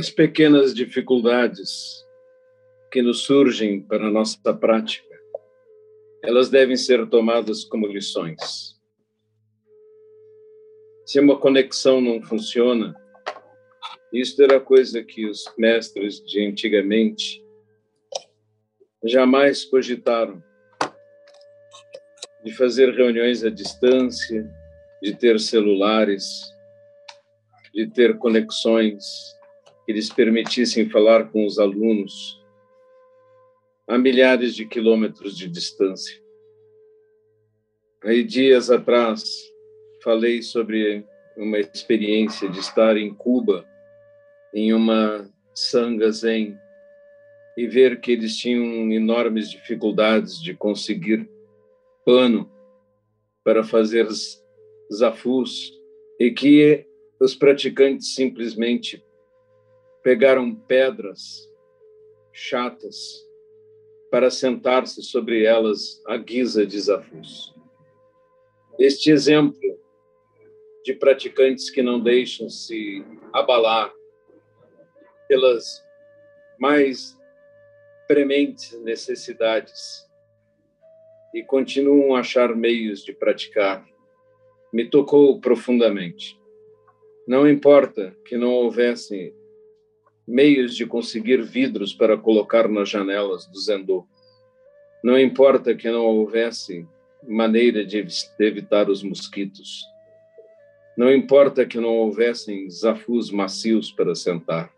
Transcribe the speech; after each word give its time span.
As 0.00 0.08
pequenas 0.08 0.72
dificuldades 0.72 2.06
que 2.90 3.02
nos 3.02 3.24
surgem 3.24 3.82
para 3.82 4.06
a 4.06 4.10
nossa 4.10 4.54
prática, 4.54 5.14
elas 6.22 6.48
devem 6.48 6.74
ser 6.74 7.06
tomadas 7.10 7.64
como 7.64 7.86
lições. 7.86 8.80
Se 11.04 11.20
uma 11.20 11.38
conexão 11.38 12.00
não 12.00 12.22
funciona, 12.22 12.96
isso 14.10 14.42
era 14.42 14.58
coisa 14.58 15.04
que 15.04 15.26
os 15.26 15.44
mestres 15.58 16.24
de 16.24 16.46
antigamente 16.46 17.44
jamais 19.04 19.66
cogitaram 19.66 20.42
de 22.42 22.54
fazer 22.54 22.90
reuniões 22.94 23.44
à 23.44 23.50
distância, 23.50 24.50
de 25.02 25.14
ter 25.14 25.38
celulares, 25.38 26.24
de 27.74 27.86
ter 27.86 28.16
conexões 28.16 29.38
que 29.92 30.14
permitissem 30.14 30.88
falar 30.88 31.30
com 31.30 31.44
os 31.44 31.58
alunos 31.58 32.40
a 33.86 33.98
milhares 33.98 34.54
de 34.54 34.64
quilômetros 34.64 35.36
de 35.36 35.48
distância. 35.48 36.22
Aí, 38.04 38.22
dias 38.22 38.70
atrás, 38.70 39.22
falei 40.02 40.42
sobre 40.42 41.04
uma 41.36 41.58
experiência 41.58 42.48
de 42.48 42.60
estar 42.60 42.96
em 42.96 43.12
Cuba, 43.12 43.66
em 44.54 44.72
uma 44.72 45.28
sanga 45.52 46.10
zen, 46.10 46.56
e 47.56 47.66
ver 47.66 48.00
que 48.00 48.12
eles 48.12 48.36
tinham 48.36 48.90
enormes 48.92 49.50
dificuldades 49.50 50.40
de 50.40 50.54
conseguir 50.54 51.28
pano 52.04 52.50
para 53.44 53.64
fazer 53.64 54.06
zafus 54.92 55.72
e 56.18 56.30
que 56.30 56.86
os 57.20 57.34
praticantes 57.34 58.14
simplesmente 58.14 59.04
pegaram 60.02 60.54
pedras 60.54 61.48
chatas 62.32 63.26
para 64.10 64.30
sentar-se 64.30 65.02
sobre 65.02 65.44
elas 65.44 66.02
à 66.06 66.16
guisa 66.16 66.66
de 66.66 66.80
zafus. 66.80 67.54
Este 68.78 69.10
exemplo 69.10 69.78
de 70.84 70.94
praticantes 70.94 71.70
que 71.70 71.82
não 71.82 72.00
deixam 72.00 72.48
se 72.48 73.04
abalar 73.32 73.92
pelas 75.28 75.84
mais 76.58 77.16
prementes 78.08 78.72
necessidades 78.82 80.08
e 81.32 81.44
continuam 81.44 82.16
a 82.16 82.20
achar 82.20 82.56
meios 82.56 83.04
de 83.04 83.12
praticar, 83.12 83.86
me 84.72 84.88
tocou 84.88 85.40
profundamente. 85.40 86.40
Não 87.26 87.48
importa 87.48 88.16
que 88.24 88.36
não 88.36 88.52
houvesse 88.52 89.32
meios 90.30 90.76
de 90.76 90.86
conseguir 90.86 91.42
vidros 91.42 91.92
para 91.92 92.16
colocar 92.16 92.68
nas 92.68 92.88
janelas 92.88 93.46
do 93.46 93.58
Zendô. 93.58 94.06
Não 95.02 95.18
importa 95.18 95.74
que 95.74 95.90
não 95.90 96.06
houvesse 96.06 96.86
maneira 97.26 97.84
de 97.84 98.06
evitar 98.38 98.88
os 98.88 99.02
mosquitos. 99.02 99.82
Não 100.96 101.12
importa 101.12 101.66
que 101.66 101.80
não 101.80 101.96
houvessem 101.96 102.70
zafus 102.70 103.30
macios 103.30 103.90
para 103.90 104.14
sentar. 104.14 104.72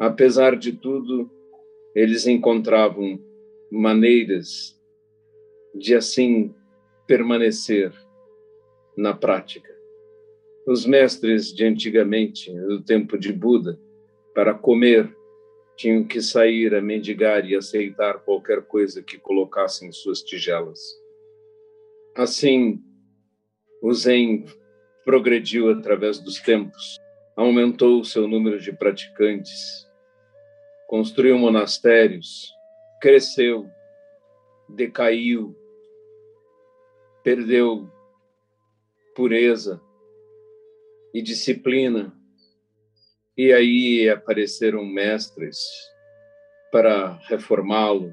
Apesar 0.00 0.56
de 0.56 0.72
tudo, 0.72 1.30
eles 1.94 2.26
encontravam 2.26 3.20
maneiras 3.70 4.80
de 5.74 5.94
assim 5.94 6.54
permanecer 7.06 7.92
na 8.96 9.12
prática. 9.12 9.76
Os 10.66 10.86
mestres 10.86 11.52
de 11.52 11.64
antigamente, 11.64 12.50
no 12.52 12.82
tempo 12.82 13.18
de 13.18 13.32
Buda, 13.32 13.78
para 14.38 14.54
comer, 14.54 15.12
tinham 15.76 16.04
que 16.04 16.22
sair 16.22 16.72
a 16.72 16.80
mendigar 16.80 17.44
e 17.44 17.56
aceitar 17.56 18.20
qualquer 18.20 18.62
coisa 18.62 19.02
que 19.02 19.18
colocassem 19.18 19.88
em 19.88 19.92
suas 19.92 20.22
tigelas. 20.22 20.78
Assim, 22.14 22.80
o 23.82 23.92
Zen 23.92 24.44
progrediu 25.04 25.72
através 25.72 26.20
dos 26.20 26.38
tempos, 26.38 27.00
aumentou 27.34 27.98
o 27.98 28.04
seu 28.04 28.28
número 28.28 28.60
de 28.60 28.70
praticantes, 28.70 29.90
construiu 30.86 31.36
monastérios, 31.36 32.48
cresceu, 33.00 33.68
decaiu, 34.68 35.52
perdeu 37.24 37.90
pureza 39.16 39.82
e 41.12 41.20
disciplina. 41.20 42.16
E 43.38 43.52
aí 43.52 44.10
apareceram 44.10 44.84
mestres 44.84 45.62
para 46.72 47.12
reformá-lo, 47.28 48.12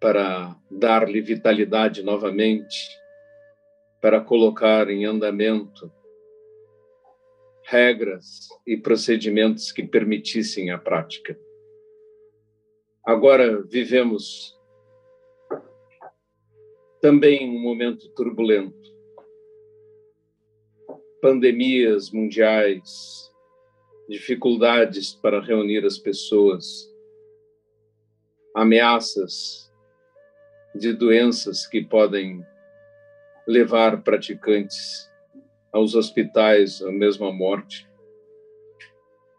para 0.00 0.56
dar-lhe 0.70 1.20
vitalidade 1.20 2.02
novamente, 2.02 2.98
para 4.00 4.18
colocar 4.18 4.88
em 4.88 5.04
andamento 5.04 5.92
regras 7.64 8.48
e 8.66 8.74
procedimentos 8.74 9.70
que 9.70 9.86
permitissem 9.86 10.70
a 10.70 10.78
prática. 10.78 11.38
Agora 13.04 13.62
vivemos 13.64 14.58
também 17.02 17.46
um 17.46 17.60
momento 17.60 18.08
turbulento. 18.14 18.90
Pandemias 21.20 22.10
mundiais, 22.10 23.29
dificuldades 24.10 25.14
para 25.14 25.40
reunir 25.40 25.86
as 25.86 25.96
pessoas, 25.96 26.92
ameaças 28.52 29.72
de 30.74 30.92
doenças 30.92 31.64
que 31.64 31.80
podem 31.80 32.44
levar 33.46 34.02
praticantes 34.02 35.08
aos 35.72 35.94
hospitais, 35.94 36.80
ou 36.80 36.90
mesmo 36.90 37.24
à 37.24 37.32
morte. 37.32 37.88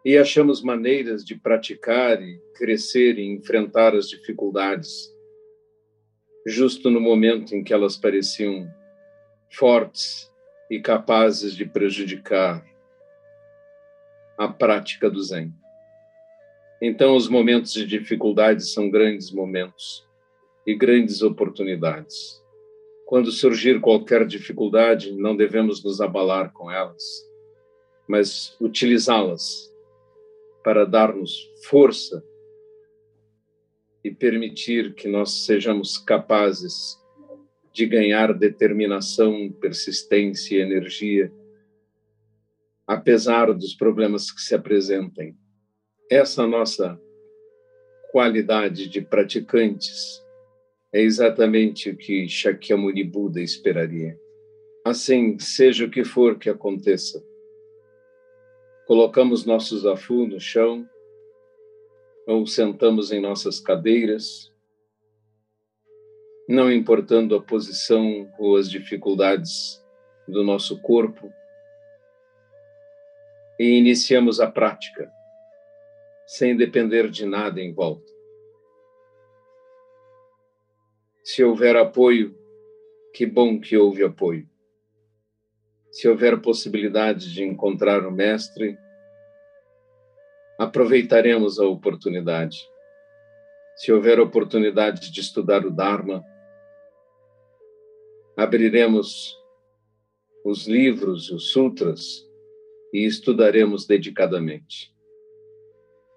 E 0.05 0.17
achamos 0.17 0.63
maneiras 0.63 1.25
de 1.25 1.35
praticar 1.35 2.21
e 2.23 2.39
crescer 2.55 3.19
e 3.19 3.25
enfrentar 3.25 3.93
as 3.93 4.07
dificuldades 4.07 5.13
justo 6.47 6.89
no 6.89 7.01
momento 7.01 7.53
em 7.53 7.61
que 7.61 7.73
elas 7.73 7.97
pareciam 7.97 8.67
fortes 9.51 10.31
e 10.71 10.79
capazes 10.79 11.53
de 11.55 11.65
prejudicar 11.65 12.65
a 14.37 14.47
prática 14.47 15.09
do 15.09 15.21
Zen. 15.21 15.53
Então, 16.81 17.15
os 17.15 17.27
momentos 17.27 17.73
de 17.73 17.85
dificuldade 17.85 18.65
são 18.65 18.89
grandes 18.89 19.31
momentos 19.31 20.03
e 20.65 20.75
grandes 20.75 21.21
oportunidades. 21.21 22.41
Quando 23.05 23.31
surgir 23.31 23.79
qualquer 23.79 24.25
dificuldade, 24.25 25.11
não 25.11 25.35
devemos 25.35 25.83
nos 25.83 26.01
abalar 26.01 26.51
com 26.53 26.71
elas, 26.71 27.03
mas 28.07 28.55
utilizá-las 28.59 29.71
para 30.63 30.85
dar-nos 30.85 31.49
força 31.65 32.23
e 34.03 34.09
permitir 34.09 34.93
que 34.93 35.07
nós 35.07 35.45
sejamos 35.45 35.97
capazes 35.97 36.99
de 37.71 37.85
ganhar 37.85 38.33
determinação, 38.33 39.51
persistência 39.59 40.55
e 40.55 40.61
energia, 40.61 41.31
apesar 42.91 43.53
dos 43.53 43.73
problemas 43.73 44.29
que 44.29 44.41
se 44.41 44.53
apresentem. 44.53 45.33
Essa 46.11 46.45
nossa 46.45 46.99
qualidade 48.11 48.89
de 48.89 48.99
praticantes 48.99 50.21
é 50.91 50.99
exatamente 50.99 51.89
o 51.89 51.95
que 51.95 52.27
Shakyamuni 52.27 53.05
Buda 53.05 53.39
esperaria. 53.39 54.19
Assim, 54.85 55.39
seja 55.39 55.85
o 55.85 55.89
que 55.89 56.03
for 56.03 56.37
que 56.37 56.49
aconteça, 56.49 57.23
colocamos 58.85 59.45
nossos 59.45 59.85
afu 59.85 60.27
no 60.27 60.37
chão 60.41 60.85
ou 62.27 62.45
sentamos 62.45 63.09
em 63.09 63.21
nossas 63.21 63.61
cadeiras, 63.61 64.51
não 66.45 66.69
importando 66.69 67.35
a 67.35 67.41
posição 67.41 68.29
ou 68.37 68.57
as 68.57 68.69
dificuldades 68.69 69.81
do 70.27 70.43
nosso 70.43 70.81
corpo, 70.81 71.31
e 73.61 73.77
iniciamos 73.77 74.39
a 74.39 74.49
prática, 74.49 75.07
sem 76.25 76.57
depender 76.57 77.07
de 77.11 77.27
nada 77.27 77.61
em 77.61 77.71
volta. 77.71 78.11
Se 81.23 81.43
houver 81.43 81.75
apoio, 81.75 82.35
que 83.13 83.23
bom 83.23 83.59
que 83.59 83.77
houve 83.77 84.03
apoio. 84.03 84.49
Se 85.91 86.09
houver 86.09 86.41
possibilidade 86.41 87.31
de 87.31 87.43
encontrar 87.43 88.03
o 88.03 88.11
Mestre, 88.11 88.75
aproveitaremos 90.57 91.59
a 91.59 91.67
oportunidade. 91.67 92.57
Se 93.75 93.93
houver 93.93 94.19
oportunidade 94.19 95.11
de 95.11 95.21
estudar 95.21 95.63
o 95.67 95.69
Dharma, 95.69 96.25
abriremos 98.35 99.37
os 100.43 100.65
livros, 100.65 101.29
os 101.29 101.51
sutras 101.51 102.30
e 102.93 103.05
estudaremos 103.05 103.85
dedicadamente. 103.85 104.93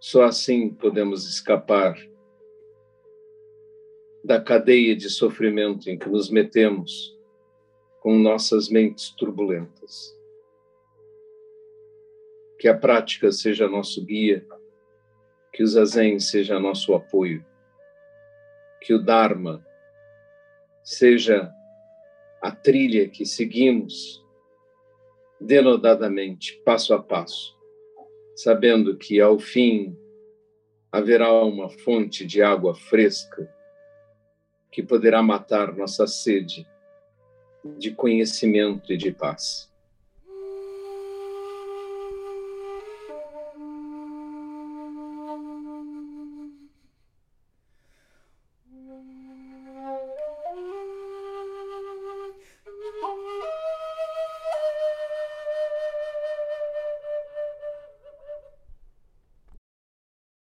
Só 0.00 0.24
assim 0.24 0.68
podemos 0.68 1.28
escapar 1.28 1.96
da 4.24 4.40
cadeia 4.40 4.96
de 4.96 5.10
sofrimento 5.10 5.90
em 5.90 5.98
que 5.98 6.08
nos 6.08 6.30
metemos 6.30 7.14
com 8.00 8.18
nossas 8.18 8.68
mentes 8.68 9.10
turbulentas. 9.10 10.18
Que 12.58 12.68
a 12.68 12.76
prática 12.76 13.30
seja 13.30 13.68
nosso 13.68 14.04
guia, 14.04 14.46
que 15.52 15.62
o 15.62 15.66
zazen 15.66 16.18
seja 16.18 16.58
nosso 16.58 16.94
apoio, 16.94 17.44
que 18.80 18.94
o 18.94 19.02
Dharma 19.02 19.64
seja 20.82 21.52
a 22.42 22.50
trilha 22.50 23.08
que 23.08 23.24
seguimos 23.24 24.23
denodadamente, 25.44 26.60
passo 26.64 26.94
a 26.94 27.02
passo, 27.02 27.54
sabendo 28.34 28.96
que 28.96 29.20
ao 29.20 29.38
fim 29.38 29.96
haverá 30.90 31.32
uma 31.42 31.68
fonte 31.68 32.24
de 32.24 32.42
água 32.42 32.74
fresca 32.74 33.52
que 34.70 34.82
poderá 34.82 35.22
matar 35.22 35.74
nossa 35.76 36.06
sede 36.06 36.66
de 37.78 37.90
conhecimento 37.92 38.92
e 38.92 38.96
de 38.96 39.12
paz. 39.12 39.70